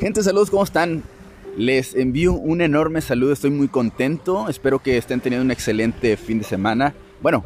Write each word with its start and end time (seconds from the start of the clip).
Gente, 0.00 0.22
saludos, 0.22 0.50
¿cómo 0.50 0.62
están? 0.62 1.02
Les 1.56 1.94
envío 1.94 2.34
un 2.34 2.60
enorme 2.60 3.00
saludo, 3.00 3.32
estoy 3.32 3.48
muy 3.50 3.68
contento, 3.68 4.46
espero 4.50 4.82
que 4.82 4.98
estén 4.98 5.20
teniendo 5.20 5.42
un 5.42 5.50
excelente 5.50 6.18
fin 6.18 6.38
de 6.38 6.44
semana. 6.44 6.94
Bueno, 7.22 7.44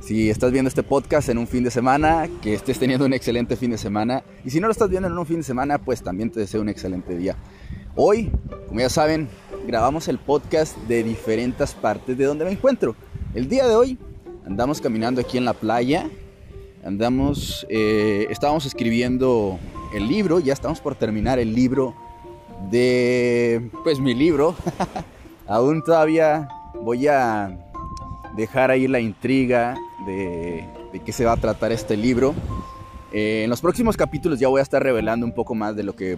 si 0.00 0.28
estás 0.28 0.50
viendo 0.50 0.68
este 0.68 0.82
podcast 0.82 1.28
en 1.28 1.38
un 1.38 1.46
fin 1.46 1.62
de 1.62 1.70
semana, 1.70 2.28
que 2.42 2.54
estés 2.54 2.80
teniendo 2.80 3.06
un 3.06 3.12
excelente 3.12 3.54
fin 3.54 3.70
de 3.70 3.78
semana. 3.78 4.24
Y 4.44 4.50
si 4.50 4.58
no 4.58 4.66
lo 4.66 4.72
estás 4.72 4.90
viendo 4.90 5.06
en 5.06 5.16
un 5.16 5.24
fin 5.24 5.36
de 5.36 5.42
semana, 5.44 5.78
pues 5.78 6.02
también 6.02 6.28
te 6.30 6.40
deseo 6.40 6.60
un 6.60 6.68
excelente 6.68 7.16
día. 7.16 7.36
Hoy, 7.94 8.32
como 8.66 8.80
ya 8.80 8.88
saben, 8.88 9.28
grabamos 9.68 10.08
el 10.08 10.18
podcast 10.18 10.76
de 10.88 11.04
diferentes 11.04 11.72
partes 11.72 12.18
de 12.18 12.24
donde 12.24 12.44
me 12.44 12.50
encuentro. 12.50 12.96
El 13.32 13.48
día 13.48 13.68
de 13.68 13.76
hoy 13.76 13.96
andamos 14.44 14.80
caminando 14.80 15.20
aquí 15.20 15.38
en 15.38 15.44
la 15.44 15.54
playa, 15.54 16.10
andamos, 16.84 17.64
eh, 17.70 18.26
estábamos 18.28 18.66
escribiendo 18.66 19.60
el 19.94 20.08
libro, 20.08 20.40
ya 20.40 20.52
estamos 20.52 20.80
por 20.80 20.94
terminar 20.94 21.38
el 21.38 21.54
libro 21.54 21.94
de, 22.70 23.70
pues 23.84 24.00
mi 24.00 24.14
libro. 24.14 24.54
Aún 25.46 25.82
todavía 25.82 26.48
voy 26.82 27.06
a 27.08 27.58
dejar 28.36 28.70
ahí 28.70 28.88
la 28.88 29.00
intriga 29.00 29.76
de, 30.06 30.66
de 30.92 31.00
qué 31.00 31.12
se 31.12 31.24
va 31.24 31.32
a 31.32 31.36
tratar 31.36 31.72
este 31.72 31.96
libro. 31.96 32.34
Eh, 33.12 33.42
en 33.44 33.50
los 33.50 33.60
próximos 33.60 33.96
capítulos 33.96 34.38
ya 34.40 34.48
voy 34.48 34.60
a 34.60 34.62
estar 34.62 34.82
revelando 34.82 35.26
un 35.26 35.32
poco 35.32 35.54
más 35.54 35.76
de 35.76 35.82
lo 35.82 35.94
que 35.94 36.16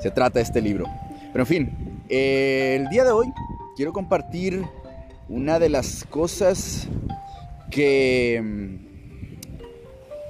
se 0.00 0.10
trata 0.10 0.40
este 0.40 0.60
libro. 0.60 0.86
Pero 1.32 1.42
en 1.42 1.46
fin, 1.46 2.02
eh, 2.08 2.78
el 2.80 2.88
día 2.90 3.04
de 3.04 3.10
hoy 3.10 3.32
quiero 3.74 3.92
compartir 3.92 4.64
una 5.28 5.58
de 5.58 5.68
las 5.68 6.04
cosas 6.04 6.86
que... 7.70 8.40
Mm, 8.42 8.92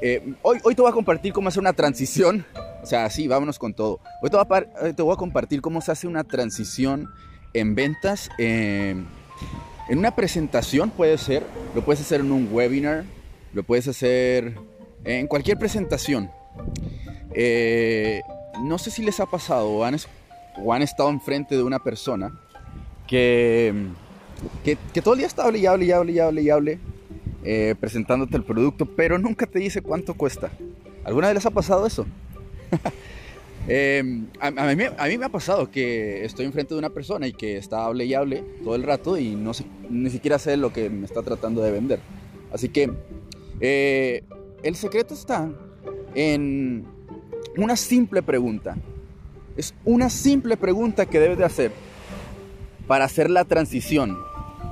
eh, 0.05 0.34
hoy, 0.42 0.59
hoy 0.64 0.74
te 0.74 0.83
voy 0.83 0.91
a 0.91 0.95
compartir 0.95 1.33
cómo 1.33 1.48
hacer 1.48 1.61
una 1.61 1.72
transición. 1.72 2.45
O 2.82 2.86
sea, 2.86 3.09
sí, 3.10 3.28
vámonos 3.28 3.59
con 3.59 3.74
todo. 3.74 4.00
Hoy 4.22 4.30
te 4.30 4.36
voy 4.36 4.46
a, 4.50 4.92
te 4.92 5.02
voy 5.02 5.12
a 5.12 5.16
compartir 5.16 5.61
cómo 5.61 5.80
se 5.80 5.92
hace 5.92 6.06
una 6.08 6.25
transición 6.25 7.08
en 7.55 7.74
ventas. 7.74 8.28
en 8.39 9.06
una 9.89 10.14
presentación 10.14 10.91
puede 10.91 11.16
ser. 11.19 11.44
Lo 11.74 11.84
puedes 11.84 12.00
hacer 12.00 12.20
en 12.20 12.33
un 12.33 12.48
webinar. 12.50 13.05
Lo 13.52 13.62
puedes 13.62 13.86
hacer 13.86 14.55
en 15.05 15.27
cualquier 15.27 15.58
presentación. 15.58 16.30
Eh, 17.34 18.22
no 18.62 18.78
sé 18.78 18.91
si 18.91 19.02
les 19.02 19.20
ha 19.20 19.27
pasado 19.27 19.69
o 19.69 19.84
han, 19.84 19.96
o 20.58 20.72
han 20.72 20.83
estado 20.83 21.08
enfrente 21.11 21.56
de 21.56 21.62
una 21.62 21.78
persona 21.78 22.33
que, 23.06 23.74
que, 24.64 25.02
todo 25.02 25.14
el 25.14 25.19
día 25.19 25.27
está 25.27 25.44
hable 25.44 25.58
y 25.58 25.67
hable 25.67 25.86
y 25.86 25.92
hable 25.92 26.12
y 26.12 26.19
hable 26.19 26.42
y 26.42 26.50
hable 26.50 26.78
eh, 27.44 27.74
presentándote 27.78 28.36
el 28.36 28.44
producto, 28.44 28.86
pero 28.86 29.19
nunca 29.19 29.46
te 29.46 29.58
dice 29.58 29.83
cuánto 29.83 30.14
cuesta. 30.14 30.50
¿Alguna 31.05 31.28
vez 31.28 31.36
les 31.36 31.46
ha 31.46 31.50
pasado 31.50 31.86
eso? 31.86 32.06
Em, 33.69 34.27
a, 34.41 34.51
mí, 34.51 35.19
me 35.19 35.25
ha 35.25 35.28
pasado 35.28 35.70
que 35.70 36.25
estoy 36.25 36.47
enfrente 36.47 36.75
de 36.75 36.79
una 36.79 36.91
persona 36.91 37.29
y 37.29 37.33
que 37.33 37.56
está 37.56 37.84
hable 37.84 38.05
y 38.06 38.14
hable 38.14 38.42
todo 38.64 38.75
el 38.75 38.83
rato 38.83 39.17
y 39.17 39.37
no 39.37 39.55
sé, 39.55 39.64
ni 39.89 40.11
siquiera 40.11 40.41
sé 40.41 40.56
lo 40.56 40.73
que 40.73 40.91
me 40.91 41.06
está 41.06 41.23
tratando 41.23 41.62
de 41.62 41.70
vender. 41.70 42.01
Así 42.53 42.69
que 42.70 42.91
eh, 43.61 44.25
el 44.64 44.75
secreto 44.75 45.14
está 45.14 45.48
en 46.17 46.84
una 47.56 47.77
simple 47.77 48.23
pregunta. 48.23 48.77
Es 49.57 49.75
una 49.84 50.11
simple 50.11 50.57
pregunta 50.57 51.07
que 51.07 51.20
debes 51.20 51.39
de 51.39 51.45
hacer 51.45 51.73
para 52.89 53.05
hacer 53.05 53.31
la 53.31 53.45
transición 53.45 54.19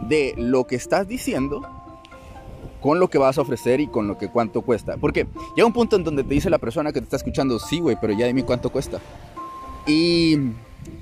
de 0.09 0.35
lo 0.37 0.67
que 0.67 0.75
estás 0.75 1.07
diciendo 1.07 1.63
con 2.81 2.99
lo 2.99 3.09
que 3.09 3.19
vas 3.19 3.39
a 3.39 3.43
ofrecer 3.43 3.81
y 3.81 3.87
con 3.87 4.07
lo 4.07 4.19
que 4.19 4.29
cuánto 4.29 4.63
cuesta. 4.63 4.97
Porque 4.97 5.27
llega 5.55 5.67
un 5.67 5.73
punto 5.73 5.97
en 5.97 6.05
donde 6.05 6.25
te 6.25 6.35
dice 6.35 6.51
la 6.51 6.59
persona 6.59 6.93
que 6.93 7.01
te 7.01 7.05
está 7.05 7.17
escuchando, 7.17 7.59
sí, 7.59 7.81
güey, 7.81 7.97
pero 8.01 8.13
ya 8.13 8.27
dime 8.27 8.45
cuánto 8.45 8.71
cuesta. 8.71 9.01
Y 9.87 10.37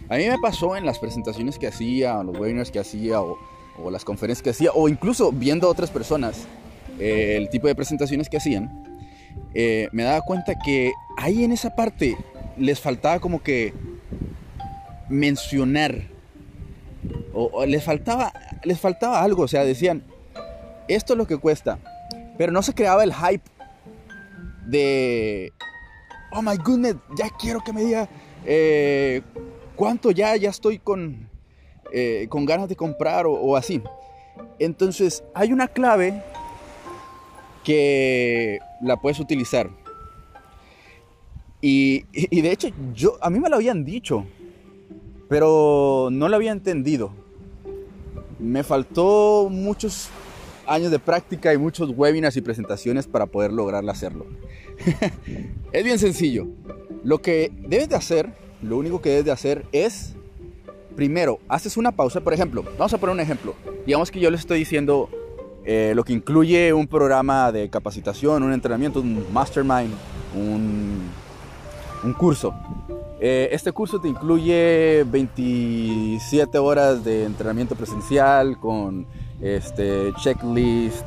a 0.08 0.16
mí 0.16 0.26
me 0.26 0.38
pasó 0.40 0.76
en 0.76 0.86
las 0.86 0.98
presentaciones 0.98 1.58
que 1.58 1.66
hacía, 1.66 2.18
o 2.18 2.24
los 2.24 2.38
webinars 2.38 2.70
que 2.70 2.78
hacía, 2.78 3.20
o, 3.20 3.38
las 3.90 4.04
conferencias 4.04 4.42
que 4.42 4.50
hacía, 4.50 4.72
o 4.74 4.88
incluso 4.88 5.30
viendo 5.30 5.68
a 5.68 5.70
otras 5.70 5.90
personas 5.90 6.46
eh, 6.98 7.36
el 7.36 7.48
tipo 7.48 7.68
de 7.68 7.76
presentaciones 7.76 8.28
que 8.28 8.38
hacían, 8.38 8.84
eh, 9.54 9.88
me 9.92 10.02
daba 10.02 10.20
cuenta 10.22 10.58
que 10.58 10.92
ahí 11.16 11.44
en 11.44 11.52
esa 11.52 11.76
parte 11.76 12.16
les 12.56 12.80
faltaba 12.80 13.20
como 13.20 13.40
que 13.40 13.72
mencionar 15.08 16.02
o, 17.32 17.64
les 17.66 17.84
faltaba 17.84 18.32
les 18.64 18.80
faltaba 18.80 19.22
algo, 19.22 19.42
o 19.44 19.48
sea, 19.48 19.64
decían 19.64 20.02
esto 20.88 21.12
es 21.12 21.18
lo 21.18 21.26
que 21.26 21.36
cuesta, 21.36 21.78
pero 22.36 22.52
no 22.52 22.62
se 22.62 22.74
creaba 22.74 23.04
el 23.04 23.14
hype 23.14 23.44
de 24.66 25.52
oh 26.32 26.42
my 26.42 26.56
goodness, 26.56 26.96
ya 27.16 27.30
quiero 27.38 27.60
que 27.62 27.72
me 27.72 27.82
diga 27.82 28.08
eh, 28.44 29.22
cuánto 29.76 30.10
ya 30.10 30.36
ya 30.36 30.50
estoy 30.50 30.78
con 30.78 31.28
eh, 31.92 32.26
con 32.28 32.44
ganas 32.44 32.68
de 32.68 32.76
comprar 32.76 33.26
o 33.26 33.56
así. 33.56 33.82
Entonces 34.58 35.22
hay 35.34 35.52
una 35.52 35.68
clave 35.68 36.22
que 37.64 38.58
la 38.80 38.96
puedes 38.96 39.20
utilizar. 39.20 39.70
Y, 41.60 42.04
de 42.12 42.52
hecho, 42.52 42.68
yo, 42.94 43.18
a 43.20 43.30
mí 43.30 43.40
me 43.40 43.48
lo 43.48 43.56
habían 43.56 43.84
dicho, 43.84 44.24
pero 45.28 46.08
no 46.10 46.28
lo 46.28 46.36
había 46.36 46.52
entendido. 46.52 47.10
Me 48.38 48.62
faltó 48.62 49.48
muchos 49.50 50.08
años 50.68 50.90
de 50.90 50.98
práctica 50.98 51.52
y 51.52 51.58
muchos 51.58 51.90
webinars 51.96 52.36
y 52.36 52.40
presentaciones 52.40 53.06
para 53.06 53.26
poder 53.26 53.52
lograr 53.52 53.88
hacerlo. 53.88 54.26
es 55.72 55.84
bien 55.84 55.98
sencillo. 55.98 56.46
Lo 57.04 57.18
que 57.20 57.52
debes 57.66 57.88
de 57.88 57.96
hacer, 57.96 58.32
lo 58.62 58.76
único 58.76 59.00
que 59.00 59.10
debes 59.10 59.24
de 59.24 59.32
hacer 59.32 59.64
es, 59.72 60.14
primero, 60.96 61.40
haces 61.48 61.76
una 61.76 61.92
pausa. 61.92 62.20
Por 62.20 62.34
ejemplo, 62.34 62.64
vamos 62.78 62.92
a 62.92 62.98
poner 62.98 63.14
un 63.14 63.20
ejemplo. 63.20 63.54
Digamos 63.86 64.10
que 64.10 64.20
yo 64.20 64.30
les 64.30 64.40
estoy 64.40 64.58
diciendo, 64.58 65.08
eh, 65.64 65.92
lo 65.94 66.04
que 66.04 66.12
incluye 66.12 66.72
un 66.72 66.86
programa 66.86 67.52
de 67.52 67.68
capacitación, 67.68 68.42
un 68.42 68.52
entrenamiento, 68.52 69.00
un 69.00 69.24
mastermind, 69.32 69.92
un, 70.34 71.08
un 72.04 72.12
curso. 72.14 72.54
Eh, 73.20 73.48
este 73.50 73.72
curso 73.72 74.00
te 74.00 74.08
incluye 74.08 75.04
27 75.08 76.56
horas 76.58 77.04
de 77.04 77.24
entrenamiento 77.24 77.74
presencial 77.74 78.58
con 78.60 79.06
este, 79.40 80.12
checklist, 80.22 81.04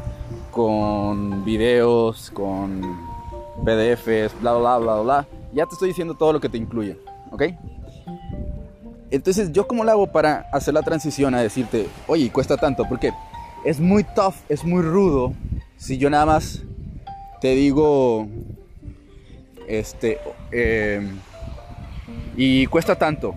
con 0.51 1.43
videos, 1.43 2.31
con 2.31 2.81
PDFs, 3.63 4.39
bla, 4.41 4.53
bla, 4.53 4.77
bla, 4.77 5.01
bla, 5.01 5.27
Ya 5.53 5.65
te 5.65 5.73
estoy 5.73 5.89
diciendo 5.89 6.15
todo 6.15 6.33
lo 6.33 6.39
que 6.39 6.49
te 6.49 6.57
incluye, 6.57 6.97
¿ok? 7.31 7.43
Entonces, 9.09 9.51
¿yo 9.51 9.67
cómo 9.67 9.83
lo 9.83 9.91
hago 9.91 10.07
para 10.07 10.47
hacer 10.53 10.73
la 10.73 10.83
transición 10.83 11.35
a 11.35 11.41
decirte, 11.41 11.87
oye, 12.07 12.31
cuesta 12.31 12.55
tanto? 12.55 12.85
Porque 12.87 13.11
es 13.65 13.79
muy 13.79 14.03
tough, 14.03 14.35
es 14.47 14.63
muy 14.63 14.81
rudo. 14.81 15.33
Si 15.75 15.97
yo 15.97 16.09
nada 16.09 16.25
más 16.25 16.63
te 17.41 17.49
digo, 17.49 18.27
este, 19.67 20.19
em, 20.51 21.17
y 22.37 22.67
cuesta 22.67 22.97
tanto. 22.97 23.35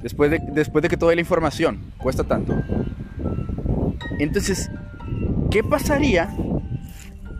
Después 0.00 0.30
de, 0.30 0.38
después 0.38 0.82
de 0.82 0.88
que 0.88 0.96
toda 0.96 1.14
la 1.14 1.20
información, 1.20 1.92
cuesta 1.98 2.24
tanto. 2.24 2.54
Entonces, 4.18 4.70
¿qué 5.50 5.62
pasaría 5.62 6.34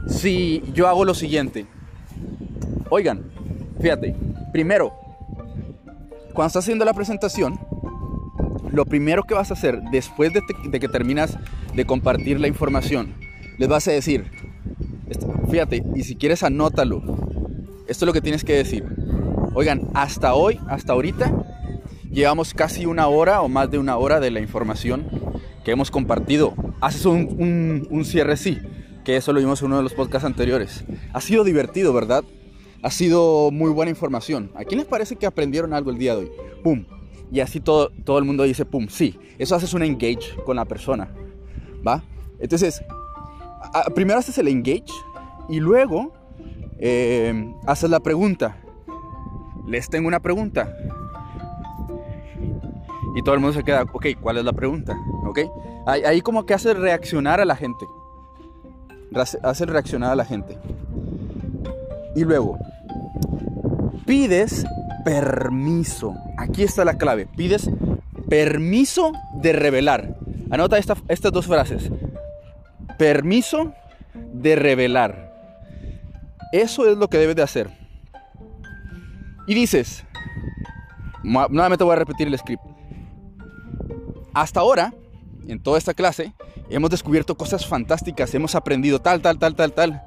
si 0.08 0.62
yo 0.72 0.88
hago 0.88 1.04
lo 1.04 1.14
siguiente? 1.14 1.66
Oigan, 2.90 3.24
fíjate, 3.80 4.16
primero, 4.52 4.92
cuando 6.32 6.48
estás 6.48 6.64
haciendo 6.64 6.84
la 6.84 6.94
presentación, 6.94 7.58
lo 8.70 8.84
primero 8.84 9.22
que 9.22 9.34
vas 9.34 9.50
a 9.50 9.54
hacer 9.54 9.80
después 9.92 10.32
de, 10.32 10.80
que 10.80 10.88
terminas 10.88 11.38
de 11.74 11.86
compartir 11.86 12.40
la 12.40 12.48
información, 12.48 13.14
les 13.56 13.68
vas 13.68 13.86
a 13.86 13.92
decir, 13.92 14.30
fíjate, 15.48 15.84
y 15.94 16.02
si 16.02 16.16
quieres 16.16 16.42
anótalo, 16.42 17.02
esto 17.86 18.04
es 18.04 18.06
lo 18.06 18.12
que 18.12 18.20
tienes 18.20 18.42
que 18.42 18.54
decir. 18.54 18.84
Oigan, 19.54 19.82
hasta 19.94 20.34
hoy, 20.34 20.58
hasta 20.68 20.92
ahorita, 20.92 21.32
llevamos 22.10 22.52
casi 22.52 22.86
una 22.86 23.06
hora 23.06 23.40
o 23.42 23.48
más 23.48 23.70
de 23.70 23.78
una 23.78 23.96
hora 23.96 24.18
de 24.18 24.32
la 24.32 24.40
información 24.40 25.06
que 25.64 25.70
hemos 25.70 25.90
compartido. 25.90 26.54
Haces 26.84 27.06
un, 27.06 27.86
un 27.90 28.04
cierre, 28.04 28.36
sí, 28.36 28.58
que 29.04 29.16
eso 29.16 29.32
lo 29.32 29.40
vimos 29.40 29.60
en 29.60 29.66
uno 29.66 29.78
de 29.78 29.82
los 29.82 29.94
podcasts 29.94 30.26
anteriores. 30.26 30.84
Ha 31.12 31.20
sido 31.20 31.44
divertido, 31.44 31.92
¿verdad? 31.92 32.24
Ha 32.82 32.90
sido 32.90 33.50
muy 33.50 33.70
buena 33.70 33.90
información. 33.90 34.50
¿A 34.54 34.64
quién 34.64 34.78
les 34.78 34.86
parece 34.86 35.16
que 35.16 35.26
aprendieron 35.26 35.72
algo 35.72 35.90
el 35.90 35.98
día 35.98 36.14
de 36.14 36.24
hoy? 36.24 36.30
¡Pum! 36.62 36.84
y 37.34 37.40
así 37.40 37.58
todo, 37.58 37.90
todo 38.04 38.18
el 38.18 38.24
mundo 38.24 38.44
dice, 38.44 38.64
pum, 38.64 38.86
sí, 38.88 39.18
eso 39.38 39.56
haces 39.56 39.74
un 39.74 39.82
engage 39.82 40.36
con 40.44 40.54
la 40.54 40.64
persona, 40.64 41.10
¿va? 41.86 42.04
Entonces, 42.38 42.80
primero 43.94 44.20
haces 44.20 44.38
el 44.38 44.46
engage 44.46 44.92
y 45.48 45.58
luego 45.58 46.12
eh, 46.78 47.52
haces 47.66 47.90
la 47.90 47.98
pregunta. 47.98 48.56
Les 49.66 49.88
tengo 49.88 50.06
una 50.06 50.20
pregunta. 50.20 50.76
Y 53.16 53.22
todo 53.22 53.34
el 53.34 53.40
mundo 53.40 53.54
se 53.54 53.64
queda, 53.64 53.82
ok, 53.82 54.06
¿cuál 54.20 54.38
es 54.38 54.44
la 54.44 54.52
pregunta? 54.52 54.96
¿Ok? 55.26 55.40
Ahí, 55.86 56.20
como 56.22 56.46
que 56.46 56.54
hace 56.54 56.74
reaccionar 56.74 57.40
a 57.40 57.44
la 57.44 57.56
gente. 57.56 57.84
Hace 59.42 59.66
reaccionar 59.66 60.12
a 60.12 60.16
la 60.16 60.24
gente. 60.24 60.58
Y 62.16 62.24
luego, 62.24 62.58
pides 64.06 64.64
permiso. 65.04 66.14
Aquí 66.38 66.62
está 66.62 66.84
la 66.84 66.96
clave. 66.96 67.26
Pides 67.26 67.70
permiso 68.28 69.12
de 69.34 69.52
revelar. 69.52 70.16
Anota 70.50 70.78
estas 70.78 71.32
dos 71.32 71.46
frases. 71.46 71.90
Permiso 72.98 73.72
de 74.14 74.56
revelar. 74.56 75.32
Eso 76.52 76.86
es 76.88 76.96
lo 76.96 77.08
que 77.08 77.18
debes 77.18 77.36
de 77.36 77.42
hacer. 77.42 77.70
Y 79.46 79.54
dices, 79.54 80.04
nuevamente 81.22 81.84
voy 81.84 81.92
a 81.92 81.96
repetir 81.96 82.28
el 82.28 82.38
script. 82.38 82.62
Hasta 84.32 84.60
ahora, 84.60 84.94
en 85.48 85.62
toda 85.62 85.78
esta 85.78 85.94
clase, 85.94 86.32
hemos 86.70 86.90
descubierto 86.90 87.36
cosas 87.36 87.66
fantásticas, 87.66 88.34
hemos 88.34 88.54
aprendido 88.54 89.00
tal, 89.00 89.20
tal, 89.22 89.38
tal, 89.38 89.54
tal, 89.54 89.72
tal. 89.72 90.02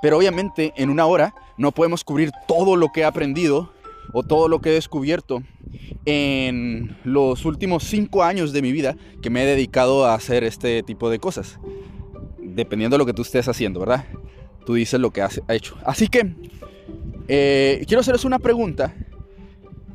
Pero 0.00 0.18
obviamente 0.18 0.72
en 0.76 0.90
una 0.90 1.06
hora 1.06 1.34
no 1.56 1.72
podemos 1.72 2.04
cubrir 2.04 2.30
todo 2.46 2.76
lo 2.76 2.88
que 2.88 3.00
he 3.00 3.04
aprendido 3.04 3.72
o 4.12 4.22
todo 4.22 4.48
lo 4.48 4.60
que 4.60 4.70
he 4.70 4.72
descubierto 4.72 5.42
en 6.06 6.96
los 7.04 7.44
últimos 7.44 7.84
cinco 7.84 8.22
años 8.22 8.52
de 8.52 8.62
mi 8.62 8.72
vida 8.72 8.96
que 9.20 9.30
me 9.30 9.42
he 9.42 9.46
dedicado 9.46 10.06
a 10.06 10.14
hacer 10.14 10.44
este 10.44 10.82
tipo 10.82 11.10
de 11.10 11.18
cosas. 11.18 11.58
Dependiendo 12.38 12.94
de 12.94 12.98
lo 12.98 13.06
que 13.06 13.12
tú 13.12 13.22
estés 13.22 13.48
haciendo, 13.48 13.80
¿verdad? 13.80 14.06
Tú 14.64 14.74
dices 14.74 15.00
lo 15.00 15.10
que 15.10 15.22
has 15.22 15.42
hecho. 15.48 15.76
Así 15.84 16.08
que 16.08 16.34
eh, 17.26 17.84
quiero 17.86 18.00
hacerles 18.00 18.24
una 18.24 18.38
pregunta 18.38 18.94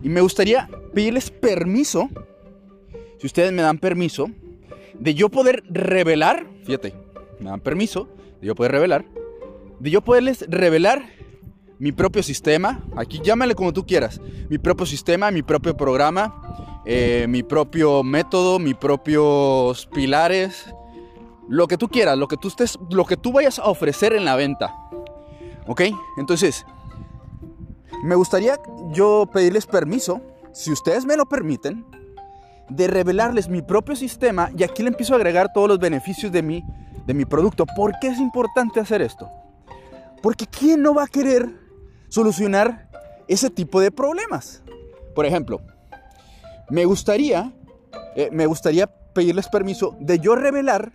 y 0.04 0.10
me 0.10 0.22
gustaría 0.22 0.69
pedirles 0.94 1.31
permiso, 1.31 2.10
si 3.19 3.25
ustedes 3.25 3.51
me 3.54 3.62
dan 3.62 3.78
permiso, 3.78 4.30
de 5.00 5.13
yo 5.13 5.30
poder 5.30 5.63
revelar, 5.69 6.45
fíjate, 6.66 6.94
me 7.40 7.50
dan 7.50 7.60
permiso 7.60 8.07
de 8.42 8.48
yo 8.48 8.56
poder 8.56 8.72
revelar, 8.72 9.06
de 9.80 9.90
yo 9.90 10.01
poderles 10.01 10.45
revelar 10.50 11.10
mi 11.80 11.92
propio 11.92 12.24
sistema, 12.24 12.84
aquí 12.95 13.19
llámale 13.24 13.56
como 13.56 13.74
tú 13.74 13.86
quieras, 13.86 14.22
mi 14.50 14.57
propio 14.57 14.86
sistema, 14.86 15.31
mi 15.31 15.42
propio 15.42 15.75
programa, 15.75 16.81
eh, 16.86 17.25
mi 17.28 17.44
propio 17.44 18.04
método, 18.04 18.60
mis 18.60 18.75
propios 18.75 19.88
pilares, 19.88 20.74
lo 21.50 21.68
que 21.68 21.78
tú 21.78 21.89
quieras, 21.89 22.18
lo 22.18 22.28
que 22.28 22.38
tú 22.38 22.48
estés, 22.48 22.78
lo 22.89 23.06
que 23.06 23.18
tú 23.18 23.31
vayas 23.31 23.60
a 23.60 23.66
ofrecer 23.66 24.13
en 24.13 24.25
la 24.25 24.36
venta. 24.36 24.74
¿Ok? 25.68 25.81
Entonces, 26.18 26.66
me 28.04 28.16
gustaría 28.16 28.57
yo 28.92 29.30
pedirles 29.31 29.66
permiso, 29.66 30.22
si 30.54 30.72
ustedes 30.72 31.06
me 31.06 31.18
lo 31.18 31.25
permiten, 31.25 31.86
de 32.69 32.88
revelarles 32.88 33.50
mi 33.50 33.62
propio 33.62 33.95
sistema 33.95 34.50
y 34.57 34.63
aquí 34.63 34.83
le 34.83 34.89
empiezo 34.89 35.13
a 35.13 35.18
agregar 35.18 35.51
todos 35.54 35.68
los 35.68 35.80
beneficios 35.80 36.31
de 36.31 36.42
mi, 36.42 36.63
de 37.06 37.13
mi 37.13 37.25
producto. 37.25 37.65
¿Por 37.75 38.00
qué 38.00 38.07
es 38.07 38.19
importante 38.19 38.80
hacer 38.80 39.01
esto? 39.01 39.30
Porque 40.21 40.45
¿quién 40.48 40.81
no 40.81 40.94
va 40.94 41.04
a 41.04 41.07
querer 41.07 41.63
solucionar 42.13 42.88
ese 43.27 43.50
tipo 43.50 43.81
de 43.81 43.92
problemas. 43.92 44.62
Por 45.15 45.25
ejemplo, 45.25 45.62
me 46.69 46.86
gustaría, 46.86 47.51
eh, 48.15 48.30
me 48.31 48.45
gustaría 48.45 48.88
pedirles 48.88 49.48
permiso 49.48 49.95
de 50.00 50.19
yo 50.19 50.36
revelar 50.36 50.94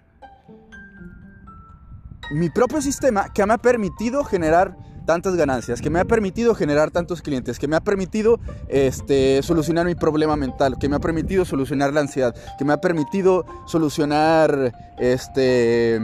mi 2.30 2.50
propio 2.50 2.80
sistema 2.82 3.32
que 3.32 3.44
me 3.46 3.54
ha 3.54 3.58
permitido 3.58 4.22
generar 4.22 4.76
tantas 5.08 5.37
ganancias, 5.37 5.81
que 5.81 5.88
me 5.88 6.00
ha 6.00 6.05
permitido 6.05 6.55
generar 6.55 6.90
tantos 6.90 7.22
clientes, 7.22 7.58
que 7.58 7.66
me 7.66 7.76
ha 7.76 7.81
permitido 7.81 8.38
este, 8.69 9.43
solucionar 9.43 9.87
mi 9.87 9.94
problema 9.94 10.37
mental, 10.37 10.76
que 10.78 10.87
me 10.87 10.96
ha 10.96 10.99
permitido 10.99 11.46
solucionar 11.46 11.94
la 11.94 12.00
ansiedad, 12.00 12.34
que 12.58 12.66
me 12.66 12.75
ha 12.75 12.76
permitido 12.82 13.46
solucionar 13.66 14.75
este, 14.99 15.99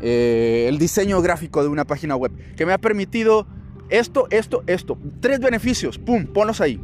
eh, 0.00 0.66
el 0.68 0.78
diseño 0.78 1.20
gráfico 1.20 1.64
de 1.64 1.68
una 1.68 1.84
página 1.84 2.14
web, 2.14 2.30
que 2.56 2.64
me 2.64 2.72
ha 2.72 2.78
permitido 2.78 3.44
esto, 3.88 4.28
esto, 4.30 4.62
esto. 4.68 4.96
Tres 5.18 5.40
beneficios, 5.40 5.98
¡pum! 5.98 6.26
Ponlos 6.26 6.60
ahí. 6.60 6.80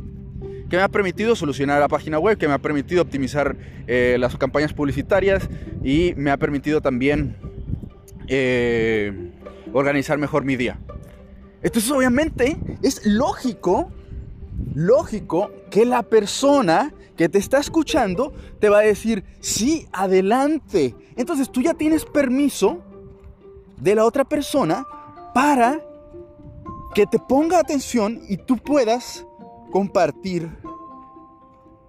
Que 0.69 0.77
me 0.77 0.83
ha 0.83 0.89
permitido 0.89 1.37
solucionar 1.37 1.79
la 1.79 1.87
página 1.87 2.19
web, 2.19 2.37
que 2.37 2.49
me 2.49 2.55
ha 2.55 2.59
permitido 2.59 3.01
optimizar 3.01 3.57
eh, 3.87 4.17
las 4.19 4.37
campañas 4.37 4.73
publicitarias 4.73 5.49
y 5.85 6.15
me 6.17 6.33
ha 6.33 6.37
permitido 6.37 6.81
también 6.81 7.37
eh, 8.27 9.31
organizar 9.73 10.19
mejor 10.19 10.45
mi 10.45 10.57
día. 10.57 10.81
Entonces 11.62 11.91
obviamente 11.91 12.59
es 12.82 13.06
lógico, 13.06 13.91
lógico 14.75 15.50
que 15.70 15.85
la 15.85 16.03
persona 16.03 16.93
que 17.17 17.29
te 17.29 17.38
está 17.38 17.59
escuchando 17.59 18.32
te 18.59 18.69
va 18.69 18.79
a 18.79 18.82
decir, 18.82 19.25
sí, 19.41 19.87
adelante. 19.93 20.94
Entonces 21.17 21.50
tú 21.50 21.62
ya 21.62 21.75
tienes 21.75 22.05
permiso 22.05 22.79
de 23.81 23.94
la 23.94 24.05
otra 24.05 24.25
persona 24.25 24.87
para 25.35 25.81
que 26.94 27.06
te 27.06 27.19
ponga 27.19 27.59
atención 27.59 28.20
y 28.29 28.37
tú 28.37 28.56
puedas 28.56 29.26
compartir 29.70 30.50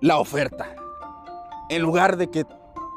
la 0.01 0.17
oferta. 0.17 0.75
En 1.69 1.81
lugar 1.81 2.17
de 2.17 2.29
que 2.29 2.45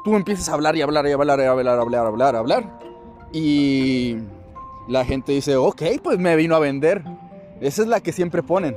tú 0.03 0.15
empieces 0.15 0.47
a 0.49 0.53
hablar 0.53 0.75
y 0.75 0.81
hablar 0.81 1.07
y 1.07 1.11
hablar 1.11 1.39
y 1.39 1.43
hablar, 1.43 1.79
hablar, 1.79 2.05
hablar, 2.05 2.35
hablar. 2.35 2.79
Y 3.33 4.17
la 4.87 5.05
gente 5.05 5.31
dice, 5.31 5.55
ok, 5.55 5.83
pues 6.03 6.17
me 6.17 6.35
vino 6.35 6.55
a 6.55 6.59
vender. 6.59 7.03
Esa 7.61 7.81
es 7.81 7.87
la 7.87 7.99
que 7.99 8.11
siempre 8.11 8.43
ponen. 8.43 8.75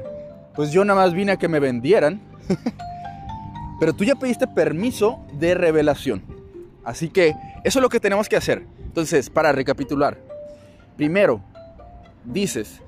Pues 0.55 0.73
yo 0.73 0.85
nada 0.85 1.01
más 1.01 1.15
vine 1.15 1.33
a 1.33 1.37
que 1.37 1.49
me 1.49 1.61
vendieran. 1.61 2.21
Pero 3.81 3.95
tú 3.95 4.05
ya 4.05 4.17
pediste 4.17 4.47
permiso 4.47 5.21
de 5.33 5.55
revelación. 5.55 6.23
Así 6.85 7.09
que 7.09 7.35
eso 7.65 7.79
es 7.79 7.83
lo 7.83 7.89
que 7.89 8.01
tenemos 8.01 8.29
que 8.29 8.37
hacer. 8.37 8.67
Entonces, 8.79 9.31
para 9.31 9.53
recapitular. 9.53 10.19
Primero, 10.97 11.41
dices, 12.25 12.83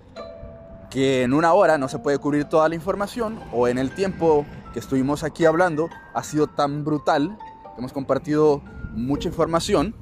que 0.92 1.22
en 1.22 1.32
una 1.32 1.54
hora 1.54 1.78
no 1.78 1.88
se 1.88 1.98
puede 1.98 2.18
cubrir 2.18 2.44
toda 2.44 2.68
la 2.68 2.74
información 2.74 3.40
o 3.50 3.66
en 3.66 3.78
el 3.78 3.92
tiempo 3.92 4.44
que 4.74 4.78
estuvimos 4.78 5.24
aquí 5.24 5.46
hablando 5.46 5.88
ha 6.12 6.22
sido 6.22 6.48
tan 6.48 6.84
brutal, 6.84 7.38
hemos 7.78 7.94
compartido 7.94 8.60
mucha 8.92 9.26
información, 9.28 9.94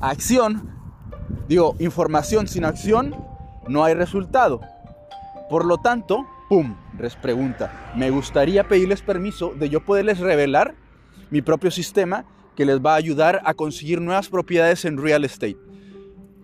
acción, 0.00 0.77
digo, 1.48 1.74
información 1.78 2.46
sin 2.46 2.64
acción 2.64 3.14
no 3.66 3.84
hay 3.84 3.94
resultado. 3.94 4.60
Por 5.48 5.64
lo 5.64 5.78
tanto, 5.78 6.26
¡pum! 6.48 6.76
Les 6.98 7.16
pregunta, 7.16 7.92
me 7.96 8.10
gustaría 8.10 8.68
pedirles 8.68 9.02
permiso 9.02 9.54
de 9.54 9.68
yo 9.68 9.84
poderles 9.84 10.18
revelar 10.18 10.74
mi 11.30 11.42
propio 11.42 11.70
sistema 11.70 12.24
que 12.54 12.64
les 12.64 12.80
va 12.80 12.94
a 12.94 12.96
ayudar 12.96 13.40
a 13.44 13.54
conseguir 13.54 14.00
nuevas 14.00 14.28
propiedades 14.28 14.84
en 14.84 14.98
real 14.98 15.24
estate. 15.24 15.56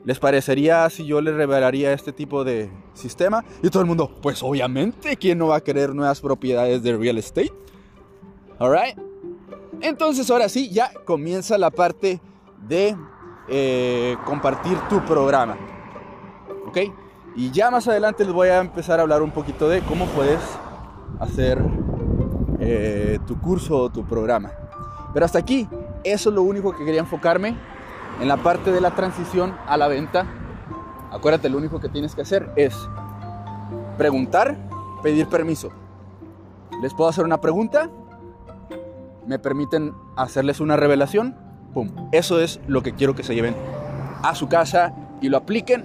¿Les 0.04 0.18
parecería 0.18 0.88
si 0.90 1.06
yo 1.06 1.20
les 1.20 1.34
revelaría 1.34 1.92
este 1.92 2.12
tipo 2.12 2.44
de 2.44 2.70
sistema? 2.92 3.44
Y 3.62 3.70
todo 3.70 3.80
el 3.80 3.88
mundo, 3.88 4.18
pues 4.22 4.42
obviamente, 4.42 5.16
¿quién 5.16 5.38
no 5.38 5.48
va 5.48 5.56
a 5.56 5.60
querer 5.62 5.94
nuevas 5.94 6.20
propiedades 6.20 6.82
de 6.82 6.96
real 6.96 7.16
estate? 7.18 7.52
Alright. 8.58 8.98
Entonces 9.80 10.30
ahora 10.30 10.48
sí, 10.48 10.70
ya 10.70 10.92
comienza 11.04 11.58
la 11.58 11.70
parte 11.70 12.20
de 12.68 12.96
eh, 13.48 14.16
compartir 14.24 14.78
tu 14.88 15.04
programa. 15.04 15.56
¿Ok? 16.66 16.78
Y 17.36 17.50
ya 17.50 17.70
más 17.70 17.88
adelante 17.88 18.24
les 18.24 18.32
voy 18.32 18.48
a 18.48 18.60
empezar 18.60 19.00
a 19.00 19.02
hablar 19.02 19.22
un 19.22 19.30
poquito 19.30 19.68
de 19.68 19.80
cómo 19.82 20.06
puedes 20.06 20.40
hacer 21.18 21.60
eh, 22.60 23.18
tu 23.26 23.40
curso 23.40 23.76
o 23.78 23.90
tu 23.90 24.04
programa. 24.04 24.50
Pero 25.12 25.26
hasta 25.26 25.38
aquí, 25.38 25.68
eso 26.04 26.28
es 26.28 26.34
lo 26.34 26.42
único 26.42 26.76
que 26.76 26.84
quería 26.84 27.00
enfocarme 27.00 27.56
en 28.20 28.28
la 28.28 28.36
parte 28.36 28.70
de 28.70 28.80
la 28.80 28.92
transición 28.92 29.56
a 29.66 29.76
la 29.76 29.88
venta, 29.88 30.26
acuérdate, 31.10 31.48
lo 31.48 31.58
único 31.58 31.80
que 31.80 31.88
tienes 31.88 32.14
que 32.14 32.22
hacer 32.22 32.52
es 32.56 32.76
preguntar, 33.98 34.56
pedir 35.02 35.28
permiso. 35.28 35.70
¿Les 36.80 36.94
puedo 36.94 37.10
hacer 37.10 37.24
una 37.24 37.40
pregunta? 37.40 37.90
¿Me 39.26 39.38
permiten 39.38 39.94
hacerles 40.16 40.60
una 40.60 40.76
revelación? 40.76 41.36
Eso 42.12 42.40
es 42.40 42.60
lo 42.66 42.82
que 42.82 42.94
quiero 42.94 43.14
que 43.14 43.22
se 43.22 43.34
lleven 43.34 43.54
a 44.22 44.34
su 44.34 44.48
casa 44.48 44.94
y 45.20 45.28
lo 45.28 45.36
apliquen 45.36 45.84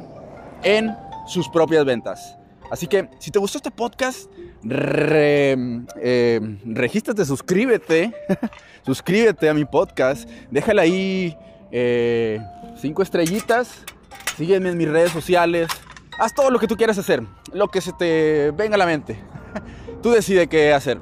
en 0.63 0.95
sus 1.27 1.49
propias 1.49 1.85
ventas. 1.85 2.37
Así 2.71 2.87
que 2.87 3.09
si 3.19 3.31
te 3.31 3.39
gustó 3.39 3.57
este 3.57 3.71
podcast, 3.71 4.31
eh, 4.69 6.57
regístrate, 6.65 7.25
suscríbete, 7.25 8.13
suscríbete 8.85 9.49
a 9.49 9.53
mi 9.53 9.65
podcast, 9.65 10.29
déjala 10.51 10.83
ahí 10.83 11.35
eh, 11.71 12.39
cinco 12.79 13.01
estrellitas, 13.01 13.83
sígueme 14.37 14.69
en 14.69 14.77
mis 14.77 14.87
redes 14.87 15.11
sociales, 15.11 15.69
haz 16.19 16.33
todo 16.33 16.51
lo 16.51 16.59
que 16.59 16.67
tú 16.67 16.77
quieras 16.77 16.97
hacer, 16.97 17.23
lo 17.53 17.69
que 17.69 17.81
se 17.81 17.91
te 17.93 18.51
venga 18.51 18.75
a 18.75 18.77
la 18.77 18.85
mente. 18.85 19.19
Tú 20.03 20.11
decides 20.11 20.47
qué 20.47 20.71
hacer. 20.71 20.99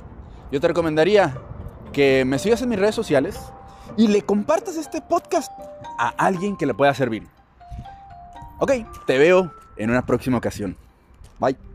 Yo 0.51 0.59
te 0.59 0.67
recomendaría 0.67 1.37
que 1.91 2.23
me 2.25 2.39
sigas 2.39 2.61
en 2.61 2.69
mis 2.69 2.79
redes 2.79 2.95
sociales 2.95 3.37
y 3.97 4.07
le 4.07 4.21
compartas 4.21 4.77
este 4.77 5.01
podcast 5.01 5.51
a 5.97 6.09
alguien 6.17 6.55
que 6.55 6.65
le 6.65 6.73
pueda 6.73 6.93
servir. 6.93 7.27
Ok, 8.59 8.71
te 9.05 9.17
veo 9.17 9.51
en 9.75 9.89
una 9.89 10.05
próxima 10.05 10.37
ocasión. 10.37 10.77
Bye. 11.39 11.66